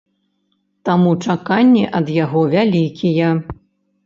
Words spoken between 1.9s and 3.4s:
ад яго вялікія.